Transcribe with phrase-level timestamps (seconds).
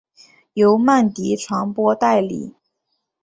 [0.53, 2.55] 由曼迪传播代理。